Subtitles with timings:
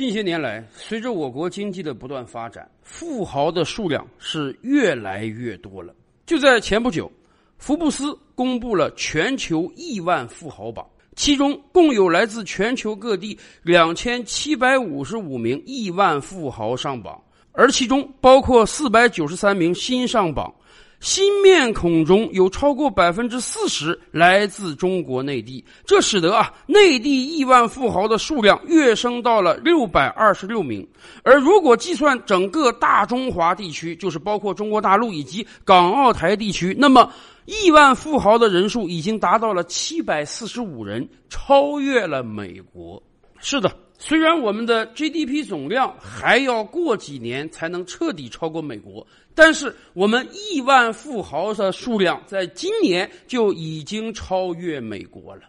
[0.00, 5.94] 近些年来，随着我国经济的不断发展，富豪的数量是越来越多了。
[6.24, 7.12] 就在前不久，
[7.58, 10.86] 福布斯公布了全球亿万富豪榜，
[11.16, 17.22] 其中共有来自全球各地两千七百五十五名亿万富豪上榜，
[17.52, 20.50] 而其中包括四百九十三名新上榜。
[21.00, 30.86] 新面孔中有超过百分之四十来自中国内地，这使得啊内地亿万富豪的数量跃升到了六百二十六名。
[31.22, 37.10] 而如果计算整个大中华地区，就是包括中国大陆以及港澳台地区，那么
[37.46, 43.02] 亿万富豪的人数已经达到了七百四十五人，超越了美国。
[43.38, 43.74] 是的。
[44.02, 55.42] 虽然我们的 GDP 总量还要过几年才能彻底超过美国，但是我们亿万富豪的数量在今年就已经超越美国了。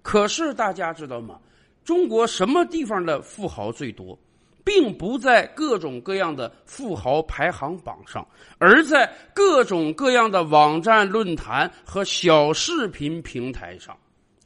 [0.00, 1.40] 可是大家知道吗？
[1.84, 4.16] 中国什么地方的富豪最多，
[4.64, 8.24] 并不在各种各样的富豪排行榜上，
[8.58, 13.98] 而在各种各样的网站、论坛和小视频平台上。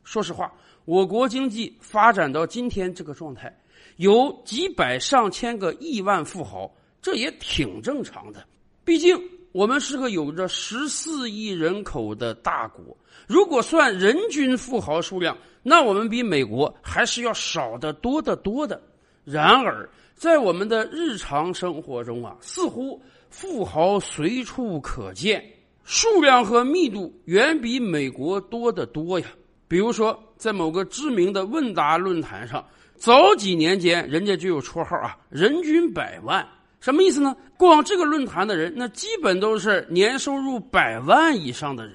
[0.05, 0.50] 说实话。
[0.84, 3.56] 我国经济发展到今天这个状态，
[3.97, 8.44] 有几百上千个亿万富豪，这也挺正常的。
[8.84, 9.16] 毕竟
[9.53, 12.97] 我们是个有着十四亿人口的大国，
[13.28, 18.83] 如果算人均富豪数量，那我们比美国还是要少得多得多的。
[19.25, 25.44] 然而，在我们的日常生活中啊，似乎富豪随处可见，
[25.84, 29.27] 数量和密度远比美国多得多呀。
[29.73, 30.23] 比如说。
[30.42, 32.65] 在某个知名的问答论坛上，
[32.97, 36.45] 早几年间，人家就有绰号啊，“人均百万”，
[36.83, 37.37] 什么意思呢？
[37.56, 41.95] 逛这个论坛的人，那基本都是年收入百万以上的人。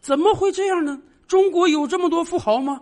[0.00, 1.00] 怎么会这样呢？
[1.28, 2.80] 中国有这么多富豪吗？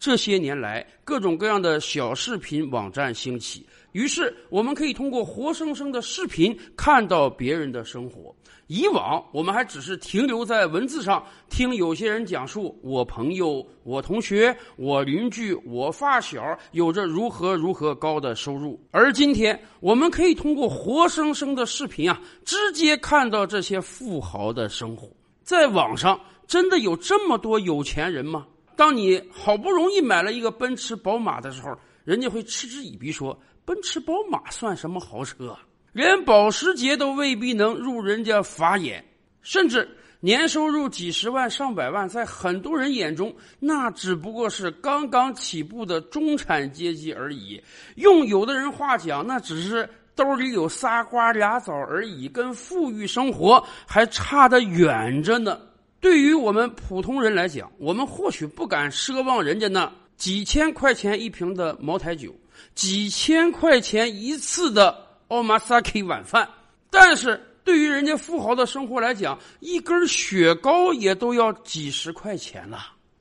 [0.00, 8.34] 这些年来，各种各样的小视频网站兴起，于是我们可以通过活生生的视频看到别人的生活。
[8.66, 25.10] 以往我们还只是停留在文字上，听有些人讲述我朋友、我同学、我邻居、我发小有着如何如何高的收入，而今天我们可以通过活生生的视频啊，直接看到这些富豪的生活。
[25.42, 28.46] 在网上真的有这么多有钱人吗？
[28.80, 35.54] 当你好不容易买了一个奔驰、宝马的时候，人家会嗤之以鼻说：“奔驰、宝马算什么豪车？”
[35.92, 39.04] 连保时捷都未必能入人家法眼，
[39.42, 39.86] 甚至
[40.20, 47.62] 年收入几十万上百万，在很多人眼中，那只不过是刚刚起步的中产阶级而已。
[47.96, 55.60] 用有的人话讲，那只是兜里有仨瓜俩枣而已，跟富裕生活还差得远着呢。
[56.00, 62.34] 对于我们普通人来讲，我们或许不敢奢望人家那几千块钱一瓶的茅台酒，
[62.74, 65.08] 几千块钱一次的。
[65.30, 66.48] 奥马萨 K 晚饭，
[66.90, 72.78] 但是对于人家富豪的生活来讲，一根雪糕也都要几十块钱了。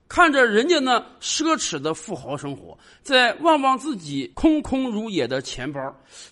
[0.07, 5.79] 看着人家那奢侈的富豪生活，再望望自己空空如也的钱包，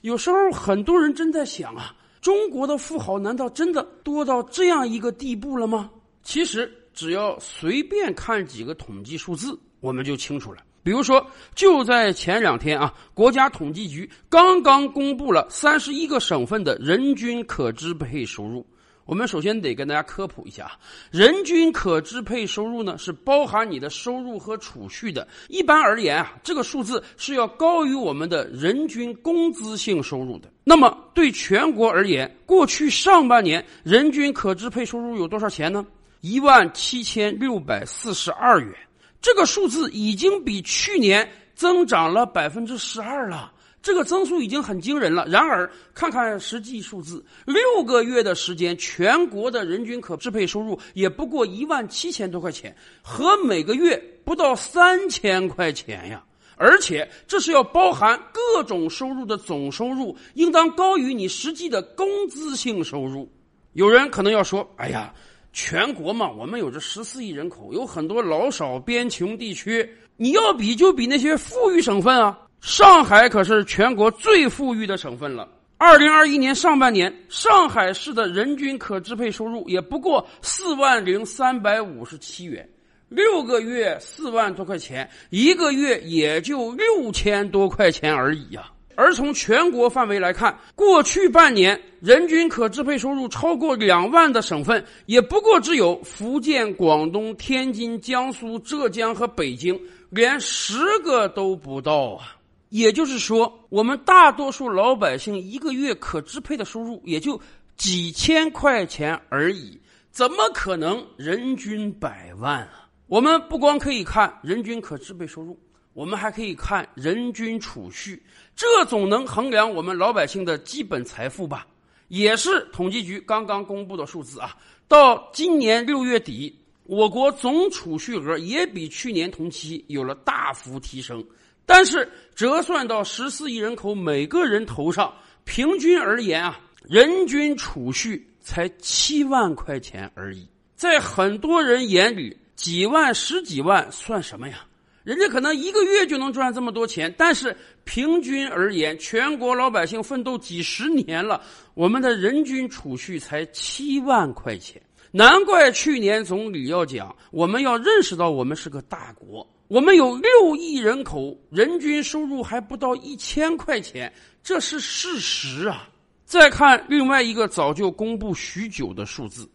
[0.01, 5.91] 有时候很多人真在想啊，中国的富豪难道真的多到这样一个地步了吗？
[6.27, 10.61] 其实只要随便看几个统计数字，我们就清楚了。
[10.83, 18.67] 比如说，就在前两天啊，国家统计局刚刚公布了三十一个省份的人均可支配收入。
[19.05, 20.69] 我们首先得跟大家科普一下，
[21.11, 25.25] 人均可支配收入呢是包含你的收入和储蓄的。
[25.47, 30.51] 一般而言啊，这个数字是要高于我们的人均工资性收入的。
[30.65, 35.85] 那么对全国而言，过去上半年人均可支配收入有多少钱呢？
[36.21, 38.73] 一万七千六百四十二元。
[39.19, 43.51] 这个数字已经比去年增长了百分之十二了，
[43.81, 45.25] 这个增速已经很惊人了。
[45.27, 56.23] 然而，看看实际数字，六个月的时间，全国的人均可支配收入也不过一万七千多块钱，和每个月不到三千块钱呀！
[56.55, 63.29] 而且，这是要包含各种收入的总收入，应当高于你实际的工资性收入。
[63.73, 65.13] 有人可能要说：“哎呀。”
[65.59, 69.89] 全国嘛，我们有着十四亿人口，有很多老少边穷地区。
[70.15, 75.49] 你要比就比那些富裕省份啊，上海可是全国最富裕的省份了。
[75.79, 82.69] 二零二一年上半年，上海市的人均可支配收入也不过四万零三百五十七元，
[83.09, 88.69] 六个月四万多块钱，一个月也就六千多块钱而已呀。
[88.97, 99.79] 而从全国范围来看，过去半年人均可支配收入超过两万的省份，也不过只有福建、广东、天津、江苏、浙江和北京，
[100.09, 102.35] 连十个都不到啊！
[102.69, 107.39] 也就是说，我们大多数老百姓一个月可支配的收入也就
[107.75, 109.79] 几千块钱而已，
[110.09, 112.89] 怎么可能人均百万啊？
[113.05, 115.57] 我们不光可以看人均可支配收入，
[115.97, 118.21] 我们还可以看人均储蓄，
[118.55, 121.65] 这总能衡量我们老百姓的基本财富吧？
[122.09, 124.55] 也是统计局刚刚公布的数字啊，
[124.87, 131.25] 到今年六月底，我国总储蓄额也比去年同期有了大幅提升。
[131.65, 135.11] 但是折算到十四亿人口每个人头上，
[135.45, 140.47] 平均而言啊，人均储蓄才七万块钱而已。
[140.75, 144.63] 在很多人眼里，几万、十几万算什么呀？
[145.07, 147.15] 人家可能一个月就能赚这么多钱。
[147.17, 147.55] 但是
[147.85, 151.41] 平均而言，全国老百姓奋斗几十年了，
[151.75, 154.81] 我们的人均储蓄才七万块钱。
[155.09, 159.47] 难怪去年总理要讲，我们要认识到我们是个大国。
[159.69, 164.11] 我们有六亿人口，人均收入还不到一千块钱，
[164.43, 165.87] 这是事实啊！
[166.25, 169.49] 再看另外一个早就公布许久的数字，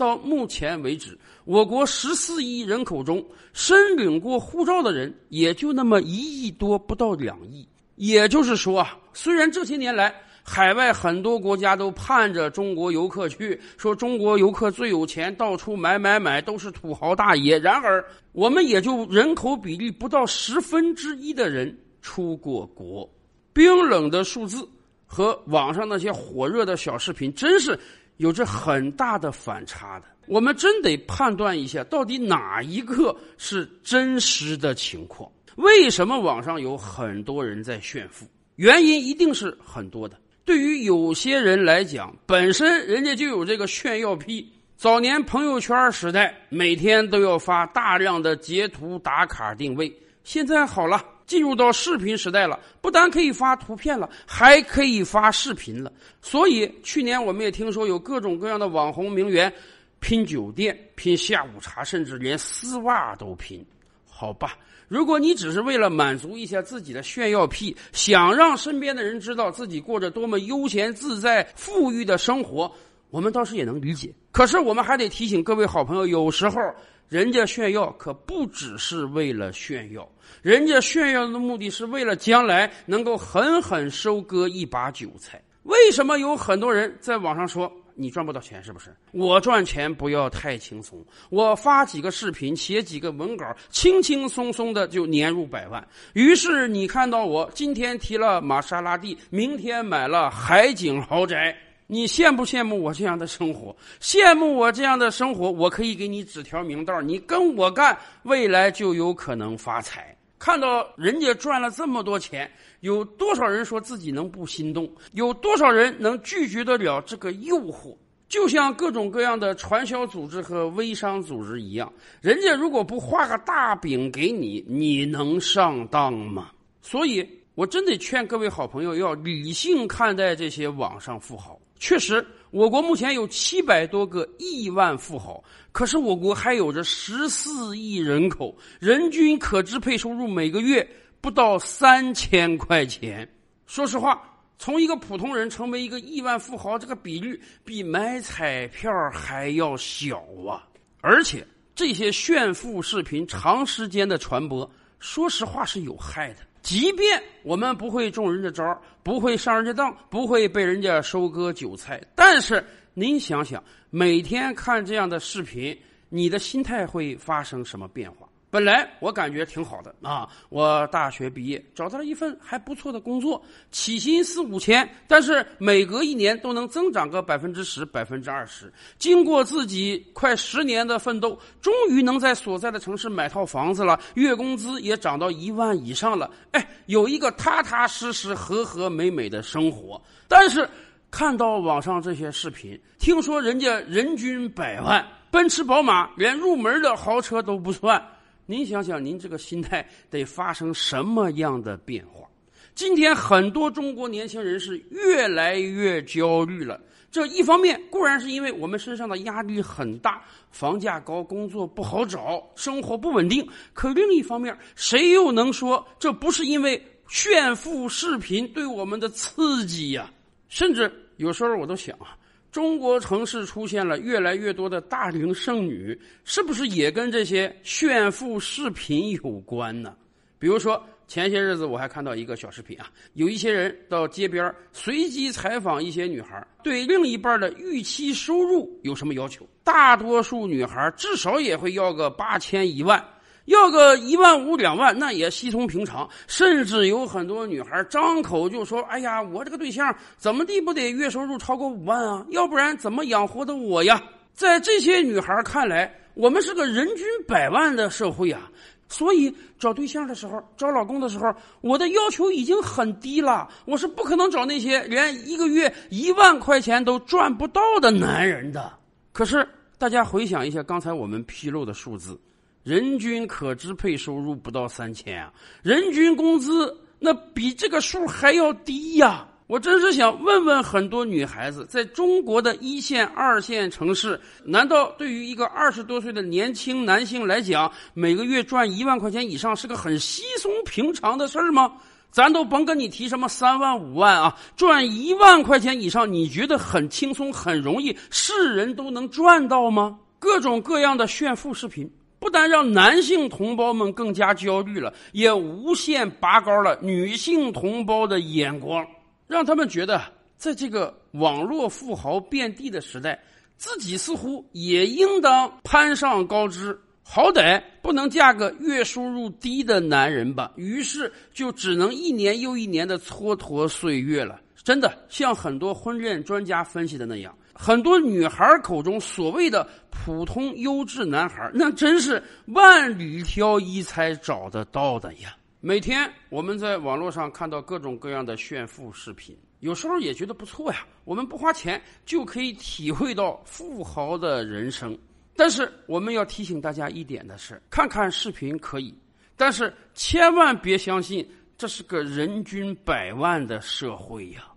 [0.00, 7.68] 到目前为止，我国十四亿人口中申领过护照的人也就那么一亿多，不到两亿。
[7.96, 17.58] 也就是说啊，虽然这些年来，海外很多国家都盼着中国游客去，说中国游客最有钱，到处买买买，都是土豪大爷。
[17.58, 23.06] 然而，我们也就人口比例不到十分之一的人出过国。
[23.52, 24.66] 冰冷的数字
[25.04, 27.78] 和网上那些火热的小视频，真是
[28.20, 30.04] 有着很大的反差的。
[30.26, 35.28] 我们真得判断一下，到底哪一个是真实的情况？
[35.56, 38.26] 为什么网上有很多人在炫富？
[38.56, 40.18] 原因一定是很多的。
[40.44, 44.46] 对于有些人来讲，本身人家就有这个炫耀癖。
[44.76, 49.90] 早年朋友圈时代，每天都要发大量的截图打卡定位。
[50.24, 55.92] 现在好了，进入到视频时代了，不但可以发图片了，还可以发视频了。
[56.20, 59.52] 所以去年我们也听说有各种各样的网红名媛，
[60.00, 63.64] 拼酒店、拼下午茶，甚至连丝袜都拼。
[64.08, 64.58] 好吧。
[64.88, 72.68] 如果你只是为了满足一下自己的炫耀癖，想让身边的人知道自己过着多么悠闲自在、富裕的生活，
[73.10, 74.12] 我们倒是也能理解。
[74.32, 76.60] 可是我们还得提醒各位好朋友，有时候
[77.10, 80.08] 人家炫耀可不只是为了炫耀，
[80.42, 85.42] 人家炫耀的目的是为了将来能够狠狠收割一把韭菜。
[85.64, 87.70] 为什么有很多人在网上说？
[87.96, 88.94] 你赚不到钱是不是？
[89.10, 95.86] 我赚钱不要太轻松，我发几个视频，写几个文稿，轻轻松松的就年入百万。
[96.14, 101.54] 于是你看到我今天提了玛莎拉蒂，明天买了海景豪宅，
[101.92, 103.74] 你羡不羡慕我这样的生活？
[104.00, 110.16] 羡慕我这样的生活，我可以给你指条明道，你跟我干，未来就有可能发财。
[110.38, 112.48] 看到人家赚了这么多钱，
[112.78, 114.88] 有多少人说自己能不心动？
[115.14, 117.96] 有多少人能拒绝得了这个诱惑？
[118.28, 126.52] 就像各种各样的传销组织和微商组织一样，人家如果不画个大饼给你，你能上当吗？
[126.80, 131.58] 所以，我真得劝各位好朋友要理性看待这些网上富豪。
[131.80, 135.42] 确实，我国目前有七百多个亿万富豪，
[135.72, 140.86] 可是我国还有着十四亿人口，人均可支配收入每个月
[141.22, 143.26] 不到三千块钱。
[143.66, 144.22] 说实话，
[144.58, 150.68] 从一个普通人成为一个亿万富豪，这个比率比买彩票还要小啊！
[151.00, 156.36] 而且这些炫富视频长时间的传播，说实话是有害的。
[156.62, 162.62] 即便我们不会中人家招不会上人家当，不会被人家收割韭菜，但是
[162.94, 165.76] 您想想，每天看这样的视频，
[166.10, 168.28] 你的心态会发生什么变化？
[168.50, 173.40] 本来我感觉挺好的啊，我大学毕业找到了一份还不错的工作，
[173.70, 178.72] 起薪四五千，但是每隔一年都能增长个百分之十、百分之二十。
[178.98, 186.28] 经过自己快十年的奋斗，终于能在所在的城市买套房子了，月工资也涨到一万以上了。
[186.50, 190.02] 哎，有一个踏踏实实、和和美美的生活。
[190.26, 190.68] 但是
[191.08, 198.04] 看到网上这些视频，听说人家人均百万，奔驰、宝马连入门的豪车都不算。
[198.50, 202.28] 您想想，您这个心态得发生什么样的变化？
[202.74, 206.80] 今天很多中国年轻人是越来越焦虑了。
[207.12, 213.48] 这一方面固然是因为我们身上的压力很大，房价高，工作不好找，生活不稳定。
[213.72, 220.10] 可另一方面，谁又能说这不是因为炫富视频对我们的刺激呀？
[220.48, 222.18] 甚至有时候我都想啊。
[222.50, 229.94] 中国城市出现了越来越多的大龄剩女，是不是也跟这些炫富视频有关呢？
[230.38, 239.46] 比如说，前些日子我还看到一个小视频啊，有一些人到街边随机采访一些女孩，对另一半的预期收入有什么要求？
[239.62, 243.04] 大多数女孩至少也会要个八千一万，
[243.50, 246.08] 要个一万五两万那也稀松平常。
[246.26, 252.24] 甚至有很多女孩张口就说：“哎呀，我这个对象怎么地不得月收入超过五万啊？
[252.30, 254.02] 要不然怎么养活的我呀？”
[254.32, 258.50] 在这些女孩看来，我们是个人均百万的社会啊。
[258.88, 263.48] 所以找对象的时候，找老公的时候，我的要求已经很低了。
[263.64, 268.72] 我是不可能找那些连一个月一万块钱都赚不到的男人的。
[269.12, 269.46] 可是
[269.78, 272.18] 大家回想一下刚才我们披露的数字，
[272.62, 279.26] 人均可支配收入不到三千啊，人均工资那比这个数还要低呀。
[279.46, 291.72] 我真是想问问很多女孩子，在中国的一线、二线城市，难道对于一个二十多岁的年轻男性来讲，每个月赚一万块钱以上是个很稀松平常的事儿吗？
[292.12, 299.98] 咱都甭跟你提什么三万五万啊，赚一万块钱以上，你觉得很轻松、很容易，是人都能赚到吗？
[300.20, 301.90] 各种各样的炫富视频，
[302.20, 308.86] 不但让男性同胞们更加焦虑了，也无限拔高了女性同胞的眼光。
[309.26, 310.02] 让他们觉得，
[310.36, 313.18] 在这个网络富豪遍地的时代，
[313.56, 320.52] 自己似乎也应当攀上高枝，好歹不能嫁个月收入低的男人吧。
[320.56, 324.38] 于是就只能一年又一年的蹉跎岁月了。
[324.62, 335.36] 真的，像很多婚恋专家分析的那样，很多女孩口中所谓的普通优质男孩，那真是万里挑一才找得到的呀。
[335.60, 340.86] 每天我们在网络上看到各种各样的炫富视频，有时候也觉得不错呀。
[341.04, 344.98] 我们不花钱就可以体会到富豪的人生。
[345.36, 348.94] 但是我们要提醒大家一点的是：看看视频可以，
[349.36, 354.49] 但是千万别相信这是个人均百万的社会呀。